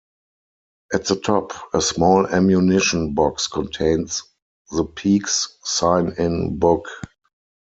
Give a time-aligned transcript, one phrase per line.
[0.91, 4.23] At the top, a small ammunition box contains
[4.71, 6.87] the peak's sign-in book.